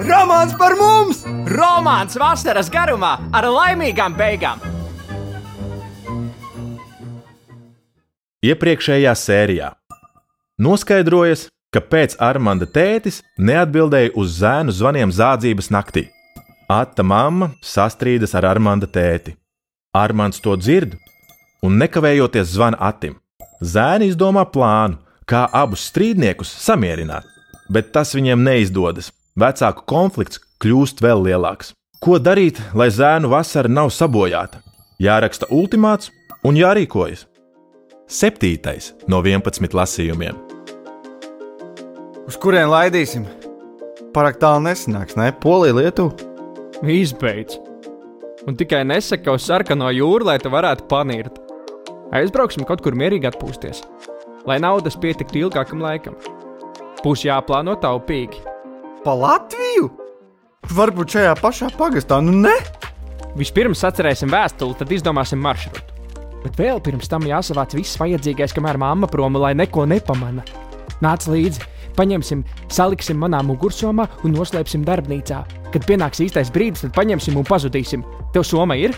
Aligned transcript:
Romāns 0.00 0.54
par 0.56 0.72
mums! 0.80 1.18
Romāns 1.50 2.16
vasaras 2.16 2.70
garumā 2.72 3.18
ar 3.36 3.44
laimīgām 3.52 4.14
beigām! 4.16 4.62
Iepriekšējā 8.40 9.12
sērijā 9.20 9.68
noskaidrojas, 10.60 11.50
ka 11.68 11.82
pēc 11.84 12.16
Armanda 12.16 12.64
tētis 12.64 13.20
neatbildēja 13.36 14.14
uz 14.16 14.38
zēnu 14.40 14.72
zvaniem 14.72 15.12
zādzības 15.12 15.68
naktī. 15.68 16.06
Ata 16.70 17.04
mamma 17.04 17.52
sastrīdas 17.60 18.32
ar 18.38 18.48
Armanda 18.54 18.88
tēti. 18.88 19.36
Armands 19.92 20.40
to 20.40 20.56
dzird 20.56 20.96
un 21.60 21.76
nekavējoties 21.76 22.54
zvana 22.54 22.80
Atim. 22.88 23.18
Zēni 23.60 24.08
izdomā 24.08 24.46
plānu, 24.48 24.96
kā 25.28 25.44
abus 25.52 25.90
strīdniekus 25.92 26.56
samierināt, 26.64 27.28
bet 27.68 27.92
tas 27.92 28.16
viņiem 28.16 28.48
neizdodas. 28.48 29.12
Vecāku 29.38 29.84
konflikts 29.86 30.40
kļūst 30.62 31.02
vēl 31.04 31.22
lielāks. 31.28 31.72
Ko 32.02 32.18
darīt, 32.18 32.58
lai 32.74 32.88
zēnu 32.90 33.30
vasara 33.30 33.70
nav 33.70 33.92
sabojāta? 33.94 34.62
Jāraksta 35.00 35.46
ultimāts 35.54 36.10
un 36.44 36.58
jārīkojas. 36.58 37.26
Septītais 38.10 38.90
no 39.06 39.20
11 39.22 39.76
lasījumiem. 39.76 40.38
Uz 42.26 42.38
kurien 42.40 42.70
laidīsim? 42.72 43.28
Parāk 44.14 44.40
tālu 44.42 44.64
nesanāks, 44.66 45.14
ne? 45.18 45.30
Polija, 45.30 45.76
Lietuva. 45.78 46.16
Izbeidz! 46.82 47.60
Un 48.48 48.56
tikai 48.58 48.82
nesaka, 48.88 49.28
ka 49.28 49.36
uz 49.36 49.46
sarkano 49.46 49.92
jūru, 49.94 50.26
lai 50.26 50.38
tu 50.42 50.50
varētu 50.50 50.88
panirt. 50.90 51.36
Aizbrauksim 52.16 52.66
kaut 52.66 52.82
kur 52.82 52.96
mierīgi 52.98 53.28
atpūsties, 53.30 53.84
lai 54.48 54.58
naudas 54.58 54.96
pietiktu 54.98 55.44
ilgākam 55.44 55.84
laikam. 55.84 56.16
Būs 57.04 57.22
jāplāno 57.28 57.76
taupīgi. 57.78 58.49
Pa 59.00 59.14
Latviju? 59.16 59.86
Varbūt 60.76 61.14
šajā 61.14 61.30
pašā 61.40 61.70
pagastā, 61.72 62.18
nu 62.20 62.34
ne? 62.36 62.52
Vispirms 63.38 63.80
atcerēsim 63.88 64.28
vēstuli, 64.28 64.76
tad 64.76 64.90
izdomāsim 64.92 65.40
maršrutu. 65.40 65.86
Bet 66.42 66.58
vēl 66.60 66.82
pirms 66.84 67.08
tam 67.08 67.24
jāsavāc 67.24 67.72
viss 67.78 67.96
vajadzīgais, 68.00 68.52
kamēr 68.52 68.76
mamma 68.80 69.08
prom, 69.08 69.38
lai 69.40 69.54
neko 69.56 69.86
nepamana. 69.88 70.44
Nāc 71.00 71.24
līdzi, 71.32 71.64
paņemsim, 71.96 72.44
saliksim 72.68 73.16
manā 73.22 73.40
mugursomā 73.46 74.04
un 74.20 74.36
noslēpsim 74.36 74.84
darbnīcā. 74.84 75.40
Kad 75.72 75.86
pienāks 75.88 76.20
īstais 76.20 76.52
brīdis, 76.52 76.84
tad 76.84 76.92
paņemsim 76.98 77.40
un 77.40 77.48
pazudīsim. 77.48 78.04
Tev 78.34 78.44
soma 78.44 78.76
ir? 78.76 78.92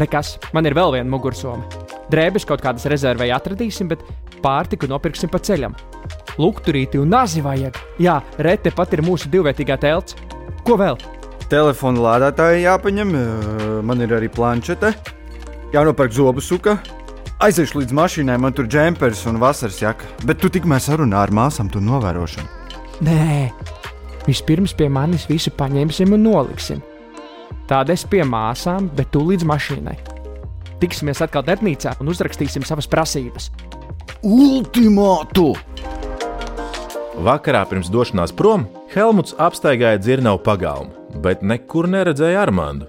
Nekas, 0.00 0.38
man 0.56 0.64
ir 0.64 0.76
vēl 0.78 0.96
viena 0.96 1.10
mugursoma. 1.12 1.68
Drēbes 2.08 2.48
kaut 2.48 2.64
kādas 2.64 2.88
rezervē 2.88 3.28
atradīsim, 3.36 3.92
bet 3.92 4.00
pārtiku 4.40 4.88
nopirksim 4.88 5.28
pa 5.28 5.42
ceļam. 5.44 5.76
Lukturīti 6.40 6.98
un 6.98 7.12
nazi 7.14 7.42
vajag. 7.44 7.76
Jā, 8.02 8.18
rete 8.42 8.72
pat 8.74 8.92
ir 8.96 9.04
mūsu 9.06 9.30
divvietīgā 9.30 9.76
telts. 9.82 10.16
Ko 10.66 10.78
vēl? 10.80 10.98
Telefona 11.50 12.00
lādētāji 12.00 12.64
jāpaņem, 12.64 13.10
man 13.86 14.02
ir 14.02 14.14
arī 14.16 14.30
planšete, 14.32 14.90
jānopērk 15.74 16.14
zobu 16.16 16.42
suka. 16.42 16.78
Aiziešu 17.44 17.82
līdz 17.82 17.94
mašīnai, 17.94 18.38
man 18.40 18.54
tur 18.56 18.66
džempers 18.70 19.26
un 19.28 19.38
vasaras 19.42 19.80
jaka, 19.82 20.08
bet 20.24 20.40
tu 20.40 20.48
tikmēr 20.50 20.80
sarunā 20.80 21.20
ar 21.26 21.32
māsām 21.34 21.68
to 21.70 21.82
novērošanu. 21.84 22.48
Nē, 23.04 23.50
vispirms 24.24 24.72
pie 24.78 24.88
manis 24.88 25.26
visu 25.28 25.52
paņemsim 25.54 26.14
un 26.16 26.24
noliksim. 26.24 26.82
Tāda 27.68 27.94
es 27.94 28.06
pie 28.08 28.22
māsām, 28.24 28.88
bet 28.96 29.12
tu 29.12 29.22
līdz 29.26 29.44
mašīnai. 29.50 29.96
Tiksimies 30.80 31.22
atkal 31.24 31.44
darbnīcā 31.46 31.94
un 32.00 32.10
uzrakstīsim 32.12 32.64
savas 32.66 32.88
prasības. 32.90 33.50
Ultimātu! 34.24 35.52
Vakarā 37.14 37.62
pirms 37.70 37.86
došanās 37.94 38.32
prom 38.34 38.64
Helmuts 38.90 39.36
apstaigāja 39.38 40.00
dzirnavu 40.02 40.40
pagalmu, 40.42 40.90
bet 41.22 41.44
nekur 41.46 41.86
neredzēja 41.86 42.42
Armandu. 42.42 42.88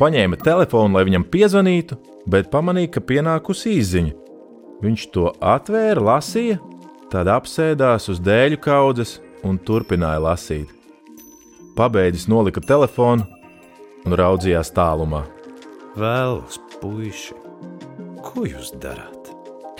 Paņēma 0.00 0.38
telefonu, 0.40 0.96
lai 0.96 1.04
viņam 1.04 1.26
piezvanītu, 1.28 1.98
bet 2.32 2.48
pamanīja, 2.50 2.94
ka 2.96 3.04
pienākusi 3.04 3.76
īziņa. 3.76 4.14
Viņš 4.82 5.04
to 5.14 5.28
atvēra, 5.38 6.00
lasīja, 6.08 6.58
tad 7.12 7.28
apsēdās 7.28 8.08
uz 8.10 8.22
dēļu 8.24 8.58
kaudzes 8.64 9.18
un 9.44 9.60
turpināja 9.60 10.24
lasīt. 10.24 10.72
Pabeidzis 11.76 12.28
nolika 12.32 12.64
telefonu 12.64 13.28
un 14.06 14.16
raudzījās 14.18 14.72
tālumā. 14.74 15.26
Vēlams, 15.92 16.56
puiši, 16.80 17.36
ko 18.24 18.48
jūs 18.48 18.72
darāt? 18.80 19.21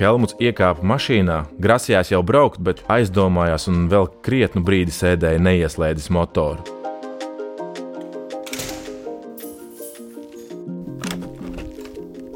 Helmuts 0.00 0.36
iekāpa 0.41 0.80
mašīnā, 0.88 1.38
grasījās 1.60 2.12
jau 2.14 2.22
braukt, 2.25 2.62
bet 2.64 2.80
aizdomājās 2.91 3.69
un 3.69 3.88
vēl 3.92 4.08
krietnu 4.25 4.62
brīdi 4.64 4.94
sēdēja 4.94 5.42
neieslēdzis 5.44 6.08
motoru. 6.16 6.64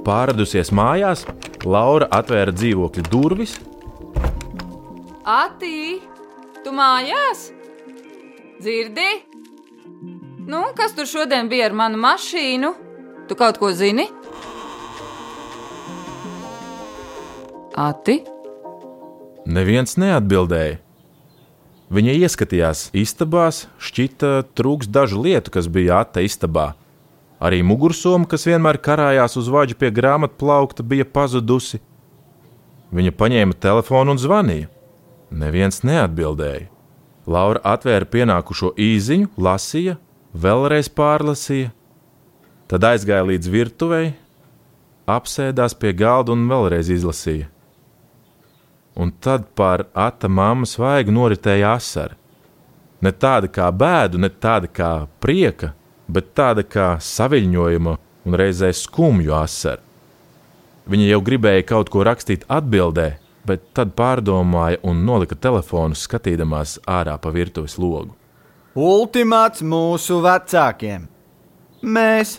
Pārradusies 0.06 0.70
mājās, 0.70 1.24
Laura 1.64 2.06
atvēra 2.14 2.52
dzīvokļa 2.54 3.08
durvis, 3.10 3.56
Atī, 5.26 5.98
tu 6.62 6.70
mājās? 6.70 7.48
Dzirdi? 8.60 9.08
Nu, 10.46 10.60
kas 10.78 10.94
tur 10.94 11.08
šodien 11.10 11.48
bija 11.50 11.66
ar 11.66 11.74
manu 11.74 11.98
mašīnu? 11.98 12.70
Tu 13.26 13.34
kaut 13.34 13.58
ko 13.58 13.72
zini? 13.74 14.06
Ati, 17.76 18.22
Neviens 19.46 19.94
neatbildēja. 20.00 20.80
Viņa 21.94 22.14
ieskatījās 22.18 22.88
istabās, 22.98 23.66
šķita 23.78 24.30
trūks 24.58 24.88
dažu 24.90 25.20
lietu, 25.22 25.52
kas 25.54 25.68
bija 25.70 26.00
atta 26.02 26.24
istabā. 26.26 26.72
Arī 27.38 27.60
mugursoma, 27.62 28.26
kas 28.26 28.48
vienmēr 28.48 28.80
karājās 28.82 29.36
uz 29.38 29.50
vaģa 29.52 29.76
pie 29.78 29.92
grāmatu 29.94 30.34
plaukta, 30.40 30.82
bija 30.82 31.06
pazudusi. 31.06 31.78
Viņa 32.96 33.14
paņēma 33.14 33.58
telefonu 33.62 34.16
un 34.16 34.22
zvanīja. 34.24 34.70
Neviens 35.30 35.84
neatbildēja. 35.86 36.66
Laura 37.30 37.62
atvēra 37.76 38.08
pienākušo 38.08 38.72
īziņu, 38.72 39.34
lasīja, 39.36 39.98
vēlreiz 40.34 40.88
pārlasīja, 40.90 41.74
tad 42.70 42.86
aizgāja 42.86 43.26
līdz 43.34 43.50
virtuvei, 43.50 44.06
apsēdās 45.10 45.74
pie 45.78 45.92
galda 45.98 46.34
un 46.34 46.46
vēlreiz 46.50 46.90
izlasīja 46.94 47.50
un 48.96 49.12
tad 49.20 49.48
pār 49.54 49.86
ata 49.94 50.28
mammas 50.28 50.76
vaigu 50.80 51.12
noritēja 51.12 51.74
asara. 51.76 52.16
Ne 53.04 53.12
tāda 53.12 53.50
kā 53.52 53.68
bēdu, 53.70 54.18
ne 54.18 54.30
tāda 54.30 54.70
kā 54.72 54.92
prieka, 55.20 55.74
bet 56.08 56.32
tāda 56.34 56.64
kā 56.64 56.94
saviņojuma 57.02 57.96
un 58.26 58.38
reizē 58.40 58.72
skumju 58.72 59.34
asara. 59.36 59.82
Viņa 60.86 61.08
jau 61.10 61.20
gribēja 61.26 61.66
kaut 61.66 61.90
ko 61.90 62.04
rakstīt 62.06 62.46
atbildē, 62.48 63.16
bet 63.46 63.68
tad 63.74 63.92
pārdomāja 63.98 64.78
un 64.86 65.02
nolika 65.06 65.34
telefonu, 65.34 65.98
skatīdamās 65.98 66.78
ārā 66.86 67.16
pa 67.18 67.32
virtuves 67.34 67.76
logu. 67.78 68.14
Ultimāts 68.76 69.64
mūsu 69.66 70.20
vecākiem. 70.24 71.06
Mēs, 71.82 72.38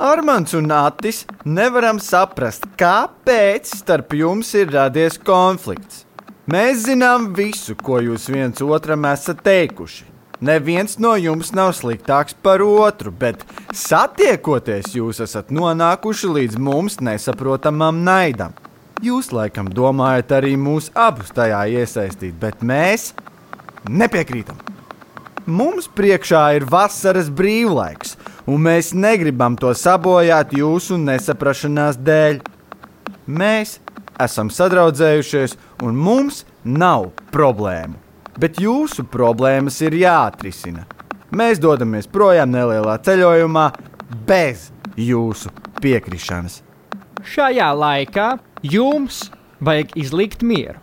Armāns 0.00 0.54
un 0.56 0.64
Nātis, 0.64 1.26
nevaram 1.44 1.98
saprast, 2.00 2.62
kāpēc 2.80 3.68
starp 3.82 4.14
jums 4.16 4.48
ir 4.56 4.70
radies 4.72 5.18
konflikts. 5.20 6.06
Mēs 6.48 6.86
zinām 6.86 7.26
visu, 7.36 7.74
ko 7.76 7.98
jūs 8.00 8.30
viens 8.32 8.62
otram 8.64 9.04
esat 9.10 9.42
teikuši. 9.44 10.06
Neviens 10.40 10.96
no 11.04 11.12
jums 11.20 11.52
nav 11.52 11.74
sliktāks 11.76 12.32
par 12.32 12.64
otru, 12.64 13.12
bet 13.12 13.44
satiekoties, 13.76 14.94
jūs 14.96 15.20
esat 15.20 15.52
nonākuši 15.52 16.32
līdz 16.32 16.56
mums 16.56 16.96
nesaprotamam 17.04 18.00
naidam. 18.00 18.56
Jūs 19.04 19.28
laikam 19.36 19.68
domājat 19.68 20.32
arī 20.40 20.56
mūs 20.56 20.88
abus 20.96 21.28
tajā 21.36 21.66
iesaistīt, 21.76 22.40
bet 22.40 22.64
mēs 22.64 23.10
nepiekrītam. 23.84 24.56
Mums 25.44 25.92
priekšā 25.92 26.46
ir 26.56 26.64
vasaras 26.72 27.28
brīvlaiks, 27.28 28.16
un 28.50 28.64
mēs 28.66 28.90
negribam 28.96 29.54
to 29.58 29.70
sabojāt 29.76 30.54
jūsu 30.58 30.98
nesaprašanās 30.98 32.00
dēļ. 32.02 32.40
Mēs 33.30 33.78
esam 34.20 34.50
sadraudzējušies, 34.50 35.56
un 35.86 35.96
mums 35.96 36.42
nav 36.64 37.10
problēmu. 37.30 37.98
Bet 38.40 38.58
jūsu 38.62 39.04
problēmas 39.10 39.78
ir 39.84 39.96
jāatrisina. 40.00 40.86
Mēs 41.30 41.60
dodamies 41.62 42.08
projām 42.10 42.50
nelielā 42.50 42.96
ceļojumā, 43.06 43.68
bez 44.26 44.70
jūsu 44.98 45.52
piekrišanas. 45.80 46.60
Šajā 47.22 47.70
laikā 47.76 48.30
jums 48.66 49.28
vajag 49.62 49.94
izlikt 50.00 50.42
mieru. 50.42 50.80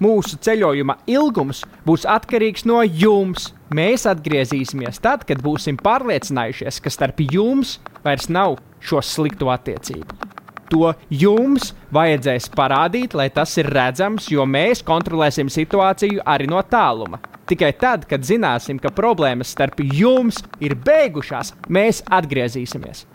Mūsu 0.00 0.38
ceļojuma 0.40 1.00
ilgums 1.10 1.64
būs 1.86 2.06
atkarīgs 2.08 2.66
no 2.68 2.84
jums. 2.84 3.50
Mēs 3.74 4.06
atgriezīsimies 4.10 5.02
tad, 5.02 5.26
kad 5.28 5.42
būsim 5.42 5.78
pārliecinājušies, 5.80 6.80
ka 6.82 6.92
starp 6.92 7.22
jums 7.26 7.78
vairs 8.04 8.30
nav 8.30 8.58
šo 8.80 9.02
slikto 9.04 9.50
attiecību. 9.52 10.30
To 10.70 10.92
jums 11.10 11.72
vajadzēs 11.90 12.46
parādīt, 12.54 13.16
lai 13.18 13.26
tas 13.34 13.56
ir 13.58 13.66
redzams, 13.74 14.28
jo 14.30 14.46
mēs 14.46 14.84
kontrolēsim 14.86 15.50
situāciju 15.50 16.22
arī 16.22 16.46
no 16.50 16.62
tāluma. 16.62 17.18
Tikai 17.50 17.72
tad, 17.74 18.06
kad 18.06 18.22
zināsim, 18.22 18.78
ka 18.78 18.92
problēmas 18.94 19.50
starp 19.50 19.82
jums 19.82 20.38
ir 20.62 20.76
beigušās, 20.78 21.56
mēs 21.66 22.04
atgriezīsimies. 22.06 23.08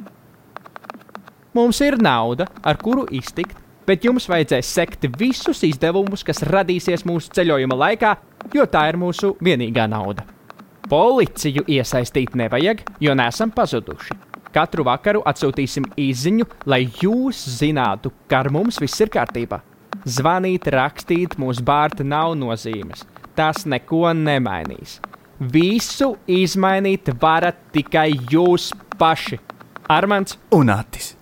Mums 1.56 1.80
ir 1.80 1.96
nauda, 2.04 2.50
ar 2.68 2.76
kuru 2.76 3.06
iztikt, 3.16 3.56
bet 3.88 4.06
jums 4.06 4.28
vajadzēs 4.30 4.72
sekt 4.78 5.06
visus 5.20 5.64
izdevumus, 5.68 6.24
kas 6.26 6.44
radīsies 6.46 7.06
mūsu 7.08 7.34
ceļojuma 7.38 7.78
laikā, 7.82 8.16
jo 8.54 8.66
tā 8.70 8.88
ir 8.92 9.00
mūsu 9.02 9.36
vienīgā 9.44 9.88
nauda. 9.92 10.26
Policiju 10.90 11.66
iesaistīt 11.72 12.36
nevajag, 12.38 12.84
jo 13.02 13.16
neesam 13.18 13.54
pazuduši. 13.54 14.18
Katru 14.56 14.86
vakaru 14.88 15.24
atsūtīsim 15.28 15.88
īsiņu, 16.00 16.46
lai 16.70 16.86
jūs 17.02 17.42
zinātu, 17.58 18.14
ka 18.30 18.44
ar 18.44 18.52
mums 18.54 18.78
viss 18.80 19.02
ir 19.04 19.12
kārtībā. 19.12 19.60
Zvanīt, 20.06 20.70
rakstīt, 20.72 21.36
mūsu 21.42 21.66
bārta 21.66 22.06
nav 22.06 22.36
nozīmes. 22.38 23.04
Tas 23.36 23.66
neko 23.66 24.14
nemainīs. 24.16 25.00
Visu 25.40 26.14
izmainīt 26.32 27.10
varat 27.20 27.58
tikai 27.76 28.12
jūs 28.32 28.70
paši. 29.00 29.42
Armāns 29.92 30.38
un 30.56 30.72
Atis. 30.72 31.16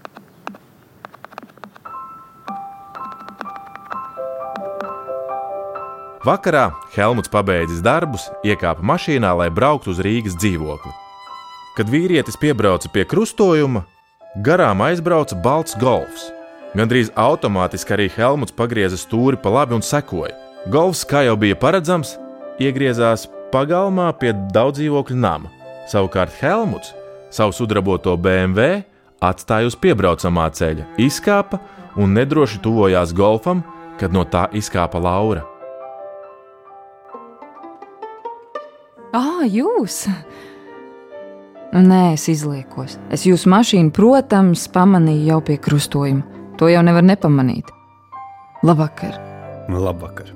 Vakarā 6.23 6.71
Helmuts 6.95 7.27
pabeidzis 7.27 7.81
darbus, 7.83 8.29
iekāpa 8.47 8.79
mašīnā, 8.79 9.33
lai 9.35 9.49
brauktu 9.51 9.91
uz 9.91 9.97
Rīgas 9.99 10.37
dzīvokli. 10.39 10.93
Kad 11.75 11.91
vīrietis 11.91 12.39
piebrauca 12.39 12.87
pie 12.93 13.03
krustojuma, 13.03 13.81
garām 14.45 14.85
aizbrauca 14.85 15.35
balts 15.35 15.75
golfs. 15.81 16.29
Gandrīz 16.79 17.11
automātiski 17.19 17.97
arī 17.97 18.07
Helmuts 18.15 18.55
pagrieza 18.55 18.95
stūri 18.95 19.35
pa 19.35 19.51
labi 19.51 19.75
un 19.75 19.83
sekoja. 19.83 20.31
Golfs, 20.71 21.03
kā 21.03 21.25
jau 21.27 21.35
bija 21.35 21.59
paredzams, 21.59 22.15
iegriezās 22.55 23.27
pagalmā 23.51 24.07
pie 24.15 24.31
daudzdzīvokļu 24.55 25.19
nama. 25.19 25.51
Savukārt 25.91 26.39
Helmuts 26.39 26.95
savu 27.35 27.51
sudraboto 27.51 28.15
BMW 28.15 28.85
atstāja 29.19 29.67
uz 29.67 29.75
piebraucamā 29.75 30.47
ceļa, 30.55 30.87
izkāpa 31.03 31.59
un 31.99 32.15
nedroši 32.15 32.63
tuvojās 32.63 33.11
golfam, 33.11 33.65
kad 33.99 34.15
no 34.15 34.23
tā 34.23 34.47
izkāpa 34.55 35.03
Laura. 35.03 35.49
Ah, 39.13 39.43
jūs! 39.45 40.07
Nu, 41.73 41.81
nē, 41.85 42.15
es 42.15 42.23
izliekos. 42.31 42.95
Es 43.13 43.27
jūsu 43.27 43.49
mašīnu, 43.53 43.91
protams, 43.93 44.65
pamanīju 44.73 45.27
jau 45.27 45.37
pie 45.45 45.57
krustojuma. 45.61 46.25
To 46.57 46.69
jau 46.69 46.81
nevar 46.85 47.05
nepamanīt. 47.05 47.69
Labvakar! 48.65 49.19
Labvakar! 49.69 50.31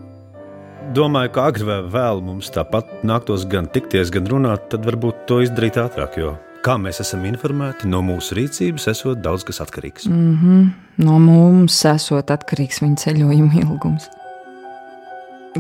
Domāju, 0.94 1.32
ka 1.34 1.48
agri 1.50 1.66
vai 1.66 1.80
vēl 1.90 2.22
mums 2.24 2.52
tāpat 2.54 3.02
nāktos 3.06 3.48
gan 3.50 3.66
tikties, 3.74 4.12
gan 4.14 4.30
runāt, 4.30 4.70
tad 4.72 4.86
varbūt 4.86 5.26
to 5.30 5.42
izdarīt 5.42 5.80
ātrāk, 5.82 6.20
jo, 6.22 6.36
kā 6.64 6.78
mēs 6.78 7.02
esam 7.02 7.26
informēti, 7.28 7.90
no 7.90 8.04
mūsu 8.06 8.38
rīcības 8.38 8.88
esot 8.94 9.26
daudz 9.26 9.44
kas 9.48 9.62
atkarīgs. 9.66 10.06
Mm 10.06 10.38
-hmm. 10.38 10.70
No 11.02 11.18
mums 11.20 11.82
esot 11.86 12.30
atkarīgs 12.30 12.82
viņa 12.86 13.04
ceļojuma 13.04 13.60
ilgums. 13.64 14.08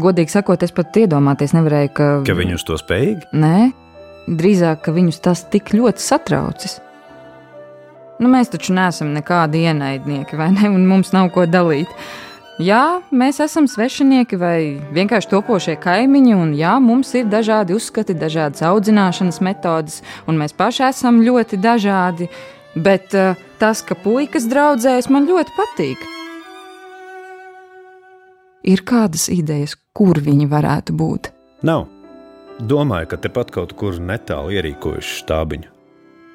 Godīgi 0.01 0.33
sakot, 0.33 0.63
es 0.63 0.73
pat 0.75 0.97
iedomāties 0.99 1.53
nevarēju, 1.55 1.93
ka. 1.97 2.09
Ka 2.27 2.35
viņi 2.37 2.57
uz 2.57 2.65
to 2.67 2.77
spējīgi? 2.79 3.29
Nē, 3.37 3.69
drīzāk, 4.27 4.83
ka 4.85 4.93
viņus 4.95 5.23
tas 5.25 5.43
tik 5.51 5.73
ļoti 5.75 6.03
satraucis. 6.03 6.77
Nu, 8.17 8.31
mēs 8.33 8.49
taču 8.49 8.73
neesam 8.73 9.11
nekādi 9.13 9.67
ienaidnieki, 9.69 10.37
vai 10.39 10.49
ne? 10.55 10.71
Un 10.73 10.87
mums 10.89 11.13
nav 11.13 11.29
ko 11.35 11.45
dalīt. 11.49 11.91
Jā, 12.57 13.03
mēs 13.13 13.37
esam 13.45 13.67
svešinieki 13.69 14.39
vai 14.41 14.57
vienkārši 14.95 15.29
topošie 15.29 15.75
kaimiņi, 15.77 16.33
un 16.33 16.55
jā, 16.57 16.73
mums 16.81 17.13
ir 17.19 17.29
dažādi 17.29 17.77
uzskati, 17.77 18.17
dažādas 18.17 18.65
audzināšanas 18.65 19.37
metodes, 19.45 20.01
un 20.25 20.41
mēs 20.41 20.57
paši 20.57 20.87
esam 20.89 21.21
ļoti 21.21 21.61
dažādi. 21.61 22.31
Bet 22.73 23.13
uh, 23.17 23.37
tas, 23.61 23.85
ka 23.85 23.97
puikas 23.97 24.49
draudzējas, 24.49 25.11
man 25.13 25.29
ļoti 25.29 25.53
patīk 25.57 26.16
ir 28.67 28.83
kādas 28.87 29.27
idejas, 29.33 29.75
kur 29.95 30.19
viņi 30.23 30.49
varētu 30.51 30.95
būt? 30.97 31.31
Nav. 31.67 31.87
Domāju, 32.57 33.11
ka 33.11 33.19
tepat 33.21 33.51
kaut 33.53 33.75
kur 33.77 33.97
netālu 34.01 34.55
ierīkojuši 34.57 35.19
štābiņu. 35.21 35.73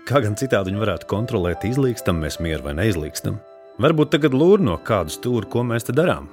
Kā 0.06 0.20
gan 0.22 0.36
citādi 0.38 0.70
viņi 0.70 0.82
varētu 0.82 1.08
kontrolēt, 1.10 1.66
izlīkstam 1.66 2.20
mēs 2.22 2.38
mieru 2.42 2.66
vai 2.66 2.76
neizlīkstam? 2.78 3.38
Varbūt 3.82 4.12
tagad 4.14 4.34
lūr 4.36 4.62
no 4.62 4.76
kādas 4.86 5.16
stūra, 5.18 5.48
ko 5.50 5.64
mēs 5.66 5.88
te 5.88 5.94
darām. 5.96 6.28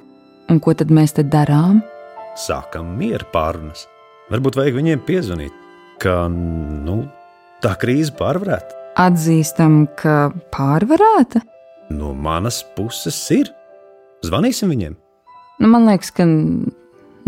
Un 0.49 0.61
ko 0.61 0.73
tad 0.77 0.93
mēs 0.93 1.15
te 1.17 1.25
darām? 1.25 1.81
Sākam 2.37 2.93
mieru 2.97 3.25
pārunas. 3.33 3.85
Varbūt 4.29 4.57
vajag 4.59 4.77
viņiem 4.77 5.03
piezvanīt, 5.05 5.53
ka 6.01 6.27
nu, 6.29 7.01
tā 7.63 7.73
krīze 7.81 8.13
pārvarēta. 8.17 8.77
Atzīstam, 8.99 9.83
ka 9.97 10.29
pārvarēta? 10.53 11.41
No 11.93 12.13
manas 12.13 12.61
puses 12.75 13.17
ir. 13.33 13.49
Zvanīsim 14.25 14.69
viņiem. 14.69 14.97
Nu, 15.59 15.67
man 15.67 15.87
liekas, 15.89 16.11
ka 16.15 16.23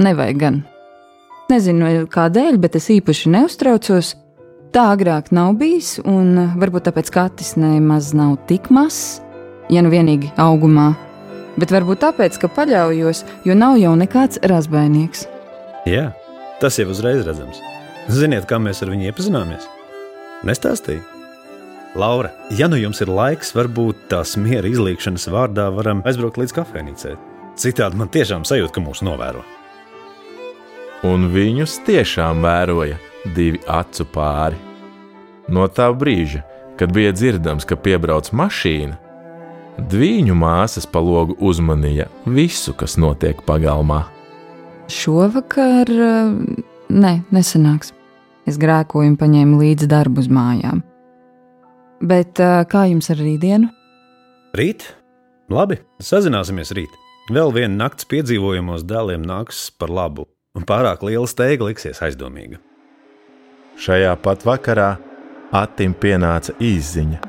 nevajag 0.02 0.38
gan. 0.40 0.62
Nezinu, 1.52 2.06
kādēļ, 2.12 2.58
bet 2.64 2.78
es 2.80 2.88
īpaši 2.94 3.32
neuztraucos. 3.34 4.14
Tā 4.72 4.86
agrāk 4.94 5.34
nav 5.36 5.58
bijis, 5.60 5.98
un 6.08 6.38
varbūt 6.56 6.86
tāpēc 6.88 7.10
Katis 7.12 7.58
nemaz 7.60 8.14
nav 8.16 8.38
tik 8.48 8.70
mazs, 8.72 9.20
ja 9.68 9.84
nu 9.84 9.92
vienīgi 9.92 10.32
augumā. 10.40 10.94
Bet 11.60 11.74
varbūt 11.76 12.00
tāpēc, 12.06 12.38
ka 12.40 12.48
paļaujos, 12.56 13.26
jo 13.44 13.58
nav 13.58 13.76
jau 13.82 13.92
nekāds 14.00 14.40
razbainieks. 14.48 15.26
Jā, 15.92 16.14
tas 16.64 16.80
jau 16.80 16.88
uzreiz 16.94 17.26
redzams. 17.28 17.60
Ziniet, 18.08 18.48
kā 18.48 18.62
mēs 18.64 18.80
ar 18.86 18.94
viņu 18.94 19.10
iepazināmies? 19.10 19.68
Nestāstīju. 20.48 21.04
Laura, 22.00 22.32
ja 22.56 22.72
nu 22.72 22.80
jums 22.80 23.04
ir 23.04 23.12
laiks, 23.12 23.52
varbūt 23.58 24.08
tās 24.14 24.38
miera 24.40 24.72
izlīkšanas 24.72 25.28
vārdā 25.36 25.68
varam 25.76 26.00
aizbraukt 26.08 26.40
līdz 26.40 26.56
kafejnīcei. 26.62 27.18
Citādi 27.60 28.00
man 28.00 28.10
tiešām 28.12 28.46
sajūta, 28.48 28.76
ka 28.78 28.84
mūs 28.84 29.04
novēro. 29.06 29.44
Un 31.08 31.30
viņus 31.34 31.80
tiešām 31.88 32.44
vēroja 32.46 32.98
divi 33.36 33.62
acu 33.68 34.06
pāri. 34.14 34.60
No 35.52 35.66
tā 35.68 35.90
brīža, 35.94 36.44
kad 36.80 36.94
bija 36.96 37.12
dzirdams, 37.14 37.66
ka 37.68 37.76
piebrauc 37.76 38.30
mašīna, 38.32 39.00
Dviņu 39.80 40.36
māsas 40.36 40.86
pa 40.86 41.00
logu 41.02 41.36
uzmanīja 41.40 42.10
visu, 42.28 42.74
kas 42.78 42.98
notiek 43.00 43.40
pagalmā. 43.48 44.04
Šovakar, 44.92 45.90
ne, 46.92 47.14
nesanāks. 47.32 47.94
Es 48.50 48.58
grēkoju 48.62 49.14
un 49.14 49.18
paņēmu 49.22 49.62
līdzi 49.62 49.88
darbu 49.90 50.24
uz 50.24 50.28
mājām. 50.34 50.82
Bet 52.02 52.42
kā 52.42 52.88
jums 52.90 53.12
ar 53.14 53.22
rītdienu? 53.22 53.70
Rīt? 54.58 54.90
Labi, 55.52 55.80
sazināsimies 56.04 56.74
rīt. 56.76 57.01
Vēl 57.32 57.54
viena 57.56 57.86
nakts 57.86 58.04
piedzīvojumos 58.12 58.82
dēliem 58.84 59.24
nāks 59.24 59.70
par 59.80 59.88
labu, 59.88 60.26
un 60.52 60.66
pārāk 60.68 61.06
liela 61.08 61.30
steiga 61.32 61.64
liksies 61.70 62.02
aizdomīga. 62.04 62.60
Šajā 63.80 64.18
pat 64.20 64.44
vakarā 64.44 64.90
Atim 65.56 65.94
pienāca 65.96 66.52
īziņa. 66.60 67.22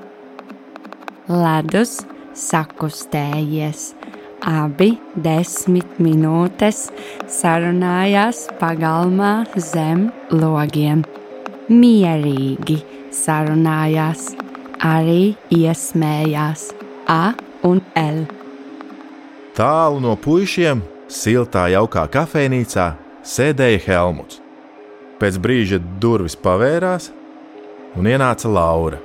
Ledus 1.31 2.01
sakustējies. 2.39 3.93
Abi 4.43 4.97
desmit 5.23 6.03
minūtes 6.03 6.89
sarunājās 7.31 8.49
pagalmā 8.59 9.33
zem 9.55 10.09
logiem. 10.35 11.07
Mierīgi 11.71 12.81
sarunājās, 13.15 14.33
arī 14.83 15.37
iesmējās 15.55 16.73
A 17.07 17.37
un 17.63 17.85
L. 17.95 18.42
Tālu 19.53 20.01
no 20.01 20.15
puišiem, 20.17 20.81
siltā, 21.13 21.67
jaukā 21.75 22.07
kafejnīcā, 22.13 22.87
sēdēja 23.27 23.83
Helmuts. 23.87 24.41
Pēc 25.21 25.37
brīža 25.43 25.79
durvis 26.03 26.35
pavērās, 26.41 27.11
un 27.99 28.09
ienāca 28.09 28.51
Laura. 28.51 28.99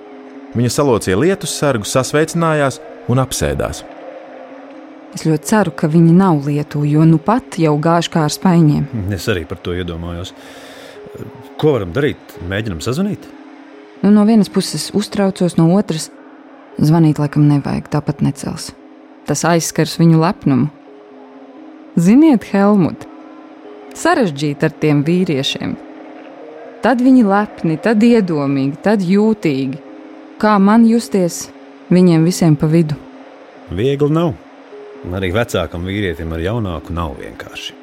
Viņa 0.56 0.72
salocīja 0.74 1.20
lietus 1.20 1.54
sargu, 1.60 1.86
sasveicinājās 1.86 2.80
un 3.12 3.22
apsēdās. 3.22 3.84
Es 5.18 5.26
ļoti 5.28 5.50
ceru, 5.52 5.74
ka 5.76 5.90
viņi 5.92 6.16
nav 6.16 6.48
lietu, 6.48 6.84
jo 6.88 7.04
nu 7.08 7.20
pat 7.22 7.60
jau 7.60 7.76
gāž 7.82 8.10
kā 8.14 8.26
ar 8.28 8.34
spaiņiem. 8.34 8.88
Es 9.16 9.28
arī 9.32 9.44
par 9.50 9.60
to 9.64 9.76
iedomājos. 9.76 10.34
Ko 11.60 11.76
varam 11.76 11.92
darīt? 11.96 12.38
Mēģinam 12.48 12.80
sazvanīt. 12.86 13.28
Nu, 14.04 14.12
no 14.14 14.24
vienas 14.30 14.50
puses 14.54 14.92
uztraucos, 14.96 15.58
no 15.58 15.72
otras 15.76 16.12
Zvanīt 16.78 17.18
laikam 17.18 17.48
nevajag, 17.50 17.88
tāpat 17.90 18.20
necels. 18.22 18.70
Tas 19.28 19.44
aizskars 19.48 19.98
viņu 20.00 20.22
lepnumu. 20.22 20.70
Ziniet, 21.98 22.46
Helmut, 22.54 23.08
sarežģīti 23.98 24.68
ar 24.68 24.74
tiem 24.82 25.02
vīriešiem. 25.04 25.74
Tad 26.86 27.02
viņi 27.02 27.24
lepni, 27.26 27.76
tad 27.82 28.04
iedomīgi, 28.06 28.78
tad 28.86 29.02
jūtīgi. 29.04 29.82
Kā 30.38 30.54
man 30.62 30.86
justies 30.86 31.48
viņiem 31.90 32.28
visiem 32.28 32.56
pa 32.56 32.70
vidu? 32.70 32.96
Viegli 33.74 34.14
nav. 34.14 34.36
Arī 35.18 35.32
vecākam 35.34 35.86
vīrietim 35.88 36.32
ar 36.36 36.44
jaunāku 36.44 36.94
nav 36.94 37.18
vienkārši. 37.18 37.74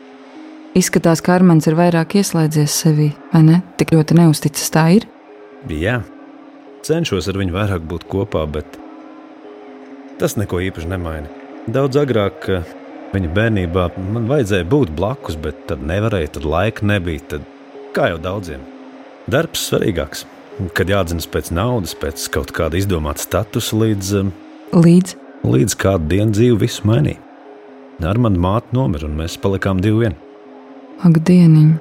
Izskatās, 0.78 1.20
ka 1.22 1.36
Armāns 1.36 1.68
ir 1.70 1.76
vairāk 1.78 2.16
ieslēdzies 2.18 2.78
sevī, 2.84 3.10
vai 3.32 3.42
ne? 3.46 3.60
Tik 3.78 3.92
ļoti 3.94 4.16
neusticas 4.18 4.72
tā 4.74 4.86
ir. 4.96 5.06
Jā, 5.70 6.00
cenšos 6.86 7.28
ar 7.30 7.38
viņu 7.38 7.54
vairāk 7.54 7.84
būt 7.90 8.06
kopā, 8.10 8.42
bet 8.50 8.78
tas 10.18 10.37
neko 10.40 10.61
īpaši 10.64 10.90
nemaina. 10.90 11.30
Daudz 11.66 11.97
agrāk, 11.97 12.49
eh, 12.49 12.62
viņa 13.14 13.33
bērnībā, 13.35 13.88
man 14.12 14.28
vajadzēja 14.28 14.68
būt 14.68 14.94
blakus, 14.94 15.37
bet 15.40 15.66
tad 15.68 15.83
nevarēja, 15.83 16.33
tad 16.37 16.44
laika 16.44 16.87
nebija. 16.87 17.21
Tad, 17.28 17.42
kā 17.94 18.11
jau 18.12 18.18
daudziem, 18.18 18.61
darbs 19.30 19.71
svarīgāks. 19.71 20.25
Kad 20.75 20.87
jāatzīst 20.87 21.33
pēc 21.35 21.50
naudas, 21.50 21.94
pēc 21.99 22.28
kaut 22.30 22.52
kāda 22.54 22.78
izdomāta 22.78 23.18
statusa, 23.18 23.75
līdz, 23.75 24.14
eh, 24.21 24.33
Līdz 24.75 25.14
līdz 25.44 25.76
kādu 25.76 26.09
dienu 26.09 26.35
dzīve 26.35 26.59
visu 26.64 26.85
mainīja. 26.88 27.21
Ar 28.04 28.18
mani 28.18 28.40
māte 28.42 28.75
nomira, 28.75 29.06
un 29.09 29.18
mēs 29.18 29.37
palikām 29.40 29.80
divi 29.83 30.04
vieni. 30.04 30.16
ak, 31.04 31.18
dieniņ. 31.28 31.75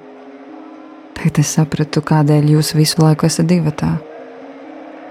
Tagad 1.13 1.39
es 1.39 1.55
sapratu, 1.55 2.01
kādēļ 2.01 2.49
jūs 2.57 2.73
visu 2.75 3.01
laiku 3.01 3.25
esat 3.25 3.47
divi. 3.47 3.71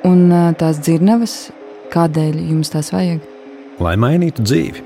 Un 0.05 0.31
ā, 0.31 0.55
tās 0.59 0.79
dzirnavas, 0.83 1.53
kādēļ 1.93 2.41
jums 2.51 2.73
tās 2.73 2.93
vajag? 2.95 3.23
Lai 3.83 3.95
mainītu 4.01 4.45
dzīvi. 4.45 4.85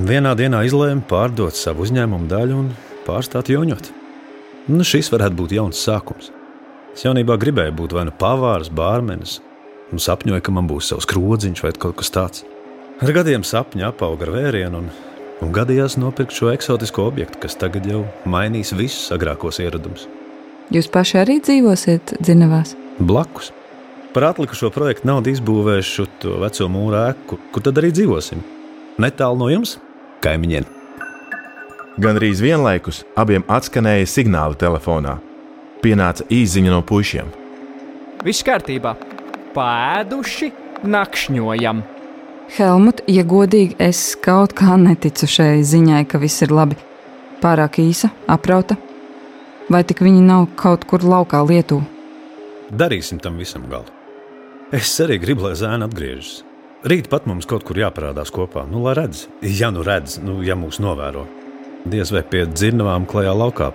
Vienā 0.00 0.32
dienā 0.38 0.62
izlēma 0.64 1.04
pārdot 1.08 1.56
savu 1.56 1.84
uzņēmumu 1.84 2.28
daļu 2.30 2.56
un 2.56 2.70
pārstāt 3.06 3.50
joņot. 3.52 3.90
Nu, 4.70 4.84
šis 4.86 5.10
varētu 5.12 5.36
būt 5.36 5.54
jauns 5.56 5.82
sākums. 5.82 6.30
Es 6.94 7.04
jaunībā 7.06 7.36
gribēju 7.40 7.74
būt 7.78 7.94
vai 7.96 8.06
nu 8.08 8.14
pavārs, 8.16 8.70
bārmenis, 8.72 9.38
un 9.92 10.02
sapņoju, 10.02 10.42
ka 10.46 10.54
man 10.54 10.70
būs 10.70 10.90
savs 10.92 11.08
krodziņš 11.10 11.62
vai 11.64 11.74
kaut 11.76 11.98
kas 12.00 12.12
tāds. 12.14 12.46
Ar 13.00 13.12
gadiem 13.16 13.44
sapņi 13.46 13.86
apauga 13.88 14.26
ar 14.26 14.34
vērienu, 14.34 14.82
un, 14.82 14.90
un 15.44 15.54
gadījās 15.54 15.96
nopirkt 16.00 16.36
šo 16.36 16.50
eksotisko 16.54 17.06
objektu, 17.08 17.40
kas 17.44 17.56
tagad 17.60 17.86
jau 17.88 18.02
mainīs 18.28 18.74
visus 18.76 19.12
agrākos 19.16 19.62
ieradumus. 19.62 20.08
Jūs 20.70 20.90
paši 20.92 21.22
arī 21.22 21.40
dzīvosiet 21.42 22.18
dzinavās? 22.20 22.76
Blakus. 23.00 23.50
Par 24.10 24.24
atlikušo 24.26 24.72
projektu 24.74 25.06
naudu 25.06 25.30
izbūvēšu 25.30 26.04
to 26.18 26.32
veco 26.42 26.66
mūru 26.66 26.96
ēku, 26.98 27.36
kur 27.54 27.62
tad 27.62 27.76
arī 27.78 27.92
dzīvosim. 27.94 28.40
Netālu 28.98 29.38
no 29.38 29.46
jums, 29.52 29.76
kaimiņiem. 30.24 30.66
Gan 32.02 32.18
arī 32.18 32.32
vienlaikus 32.34 33.04
abiem 33.14 33.44
atskanēja 33.46 34.08
signāli 34.10 34.58
telefonā. 34.58 35.20
Pienāca 35.84 36.26
īsiņa 36.26 36.72
no 36.74 36.80
pušiem. 36.86 37.30
Viss 38.26 38.42
kārtībā. 38.46 38.96
Pēduši, 39.54 40.50
nakšņojam. 40.90 41.84
Helmut, 42.56 43.04
ja 43.06 43.22
godīgi, 43.22 43.78
es 43.78 44.16
kaut 44.18 44.56
kā 44.58 44.74
neticu 44.74 45.30
šai 45.30 45.62
ziņai, 45.62 46.02
ka 46.10 46.18
viss 46.18 46.42
ir 46.42 46.50
labi. 46.50 46.74
Pārāk 47.40 47.78
īsa, 47.78 48.10
aprauta. 48.26 48.74
Vai 49.70 49.84
tik 49.86 50.02
viņi 50.02 50.26
nav 50.26 50.50
kaut 50.58 50.82
kur 50.90 51.06
laukā 51.06 51.46
lietu? 51.46 51.78
Darīsim 52.74 53.22
tam 53.22 53.38
visam 53.38 53.70
galu. 53.70 53.99
Es 54.70 54.92
arī 55.02 55.16
gribu, 55.18 55.48
lai 55.48 55.56
zēna 55.58 55.88
atgriežas. 55.88 56.44
Rīt 56.86 57.08
pat 57.10 57.24
mums 57.26 57.48
kaut 57.50 57.64
kur 57.66 57.76
jāparādās 57.80 58.30
kopā. 58.32 58.62
Nu, 58.70 58.84
lai 58.84 58.94
redz, 58.96 59.24
ja 59.42 59.72
nu 59.74 59.82
redz, 59.84 60.20
nu, 60.22 60.38
ja 60.46 60.54
mūs 60.56 60.78
novēro. 60.80 61.24
Diez 61.90 62.12
vai 62.14 62.22
pie 62.22 62.44
dzirnavām 62.46 63.08
klajā 63.10 63.32
laukā. 63.34 63.72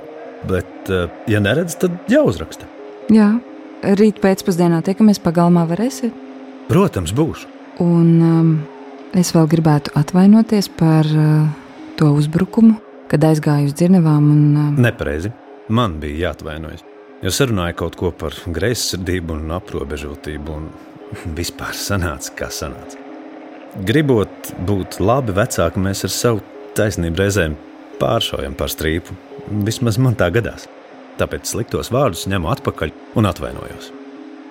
Bet, 0.48 0.88
eh, 0.88 1.12
ja 1.28 1.42
neredz, 1.44 1.75
tad 1.82 2.00
jāuzraksta. 2.08 2.70
Jā, 3.12 3.34
rīt 4.00 4.24
pēcpusdienā 4.24 4.80
tiekamies 4.88 5.20
pagalmā, 5.20 5.68
varēsiet. 5.68 6.16
Protams, 6.72 7.12
būšu. 7.12 7.52
Un 7.84 8.10
um, 8.24 8.56
es 9.14 9.36
vēl 9.36 9.52
gribētu 9.52 9.92
atvainoties 10.00 10.72
par 10.80 11.06
uh, 11.12 11.46
to 12.00 12.14
uzbrukumu, 12.16 12.80
kad 13.12 13.28
aizgāju 13.28 13.68
uz 13.68 13.75
dzirnavām. 13.75 14.32
Un, 14.32 14.44
uh, 14.56 14.84
Nepareizi. 14.88 15.36
Man 15.68 16.00
bija 16.00 16.30
jāatvainojas. 16.30 16.95
Jo 17.25 17.32
sarunāju 17.34 17.74
kaut 17.79 17.96
ko 17.98 18.12
par 18.13 18.36
greizsirdību 18.53 19.34
un 19.34 19.53
aprobežotību, 19.55 20.58
un 20.60 20.67
vispār 21.39 21.74
sanāca, 21.74 22.36
kā 22.38 22.51
sanāca. 22.53 23.01
Gribot 23.86 24.51
būt 24.67 25.00
labi 25.01 25.34
vecāki, 25.36 25.82
mēs 25.82 26.05
ar 26.05 26.13
savu 26.13 26.44
taisnību 26.77 27.24
reizēm 27.24 27.55
pāršaujam 27.98 28.53
par 28.60 28.70
strīpu. 28.70 29.17
Vismaz 29.65 29.98
man 29.98 30.13
tā 30.20 30.29
gadās. 30.36 30.67
Tāpēc 31.17 31.50
sliktos 31.50 31.89
vārdus 31.96 32.27
ņemu 32.29 32.51
atpakaļ 32.53 32.94
un 33.17 33.32
atvainojos. 33.32 33.89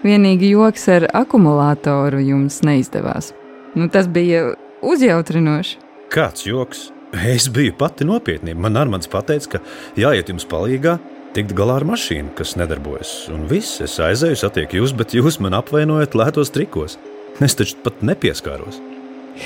vienīgi 0.03 0.51
joks 0.51 0.89
ar 0.89 1.09
akumulātoru 1.15 2.19
jums 2.27 2.59
neizdevās. 2.67 3.31
Nu, 3.79 3.87
tas 3.89 4.11
bija 4.11 4.57
uzjautrinoši. 4.83 5.79
Kāds 6.11 6.47
joks? 6.47 6.89
Es 7.15 7.47
biju 7.49 7.77
pati 7.79 8.05
nopietni. 8.05 8.55
Man 8.59 8.75
Armāns 8.75 9.07
teica, 9.07 9.49
ka 9.55 9.61
jāiet 9.97 10.29
jums 10.29 10.47
palīdzīgā, 10.51 10.99
tikt 11.35 11.55
galā 11.57 11.79
ar 11.81 11.87
mašīnu, 11.89 12.33
kas 12.39 12.55
nedarbojas. 12.61 13.13
Un 13.35 13.47
viss, 13.51 13.81
es 13.85 13.97
aizēju, 14.03 14.39
satieku 14.41 14.81
jūs, 14.81 14.95
bet 14.97 15.15
jūs 15.17 15.41
man 15.43 15.57
apvainojat 15.59 16.17
lētos 16.19 16.53
trikos. 16.55 16.99
Es 17.43 17.57
taču 17.59 17.79
pat 17.83 18.03
nepieskāros. 18.07 18.79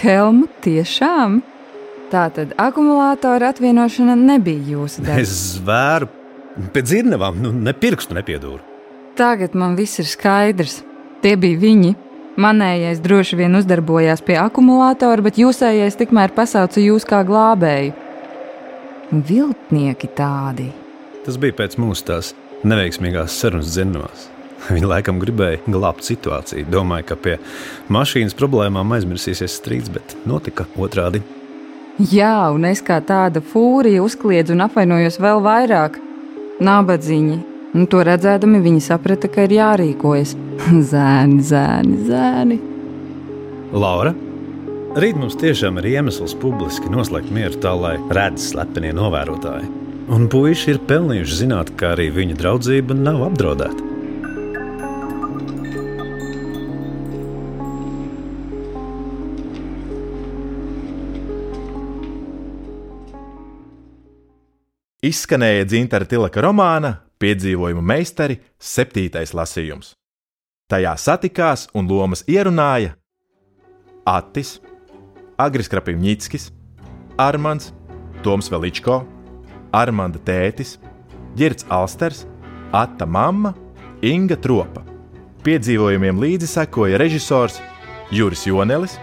Helmut, 0.03 0.53
tiešām! 0.65 1.41
Tā 2.13 2.29
tad 2.33 2.55
akumulātora 2.61 3.51
atvienošana 3.53 4.15
nebija 4.17 4.77
jūsu 4.77 5.05
darbs. 5.05 5.29
Es 5.29 5.57
zvēru 5.59 6.09
pēc 6.73 6.89
dzirnavām, 6.89 7.41
nu 7.45 7.53
ne 7.53 7.75
pirkstu 7.77 8.17
nepiedūru. 8.17 8.61
Tagad 9.19 9.57
man 9.59 9.77
viss 9.77 10.01
ir 10.01 10.09
skaidrs. 10.09 10.83
Tie 11.25 11.35
bija 11.41 11.61
viņi. 11.61 11.95
Manējais 12.39 13.01
droši 13.03 13.41
vien 13.41 13.59
uzdarbojās 13.59 14.23
pie 14.25 14.37
akumulātora, 14.39 15.25
bet 15.27 15.41
jūsējais 15.43 15.99
tikmēr 15.99 16.31
pasauca 16.37 16.81
jūs 16.81 17.09
kā 17.09 17.25
glābēju. 17.27 17.97
Viltnieki 19.11 20.13
tādi. 20.15 20.69
Tas 21.29 21.37
bija 21.37 21.53
pēc 21.53 21.75
mūsu 21.77 22.07
tās 22.09 22.31
neveiksmīgās 22.65 23.35
sarunas 23.37 23.75
dzirnavās. 23.75 24.23
Viņi 24.73 24.89
laikam 24.89 25.19
gribēja 25.21 25.59
glābt 25.69 26.07
situāciju. 26.07 26.65
Domāju, 26.73 27.05
ka 27.11 27.17
pie 27.21 27.35
mašīnas 27.93 28.33
problēmām 28.39 28.95
aizmirsīsies 28.97 29.59
strīds, 29.61 29.91
bet 29.93 30.15
notika 30.25 30.65
otrādi. 30.81 31.21
Jā, 32.01 32.49
un 32.55 32.65
es 32.65 32.81
kā 32.81 32.97
tāda 33.05 33.43
fūrija 33.45 34.01
uzkliedzu 34.07 34.55
un 34.57 34.65
apvainojos 34.71 35.21
vēl 35.21 35.43
vairāk. 35.45 35.99
Nabadzīņi. 36.65 37.37
Un 37.77 37.85
to 37.93 38.01
redzēdami 38.09 38.63
viņi 38.65 38.81
saprata, 38.87 39.29
ka 39.29 39.45
ir 39.45 39.53
jārīkojas. 39.59 40.33
Zēni, 40.93 41.43
zēni, 41.45 41.99
zēni. 42.09 42.57
Laura, 43.77 44.15
rīt 44.97 45.21
mums 45.21 45.37
tiešām 45.45 45.77
ir 45.83 45.91
iemesls 45.93 46.33
publiski 46.41 46.89
noslēgt 46.89 47.29
mieru 47.37 47.61
tā, 47.61 47.77
lai 47.77 47.99
redz 48.17 48.49
slepenie 48.55 48.95
novērotāji. 48.97 49.88
Un 50.09 50.25
puiši 50.33 50.71
ir 50.73 50.79
pelnījuši 50.89 51.35
zināt, 51.43 51.75
ka 51.77 51.91
arī 51.93 52.07
viņu 52.09 52.39
draudzība 52.41 52.95
nav 52.97 53.27
apdraudēta. 53.27 53.85
Izskanēja 65.05 65.69
dzintara 65.69 66.09
Tilaka 66.09 66.41
romāna 66.43 66.95
Piedzīvojumu 67.21 67.85
meistari 67.85 68.39
septītais 68.57 69.35
lasījums. 69.37 69.93
Tajā 70.73 70.97
satikās 70.97 71.67
un 71.77 71.85
lomas 71.91 72.25
ierunāja 72.25 72.95
Attis, 74.09 74.57
Agris 75.37 75.69
Krapivņickis, 75.69 76.49
Armands, 77.21 77.75
Toms 78.25 78.49
Veličko, 78.49 79.03
Armanda 79.73 80.21
tētis, 80.25 80.77
Girts 81.37 81.67
Alsters, 81.69 82.25
Atta 82.73 83.07
mamma, 83.07 83.55
Inga 84.03 84.37
Tropa. 84.37 84.85
Piedzīvojumiem 85.45 86.19
līdzi 86.21 86.49
sekoja 86.51 86.99
režisors 87.01 87.61
Juris 88.13 88.45
Jonelis, 88.47 88.99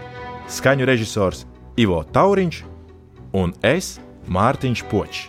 skaņu 0.52 0.86
režisors 0.86 1.44
Ivo 1.80 2.02
Tauriņš 2.12 2.62
un 3.36 3.52
es 3.64 3.96
Mārtiņš 4.28 4.84
Počs. 4.90 5.26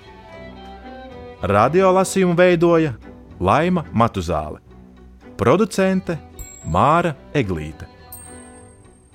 Radio 1.41 1.91
lasījumu 1.93 2.33
veidoja 2.37 2.95
Laima 3.39 3.83
Matuzāle, 3.93 4.61
producente 5.37 6.17
Māra 6.65 7.13
Eglīte. 7.33 7.85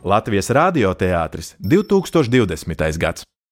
Latvijas 0.03 0.51
radioteātris 0.51 1.55
2020. 1.63 2.99
gads. 2.99 3.32